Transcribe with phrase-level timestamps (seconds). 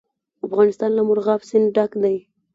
[0.47, 2.17] افغانستان له مورغاب سیند ډک دی.